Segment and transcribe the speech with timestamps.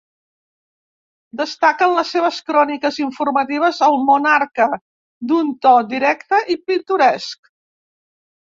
[1.41, 4.67] Destaquen les seves cròniques informatives al monarca,
[5.33, 7.55] d'un to directe i pintoresc.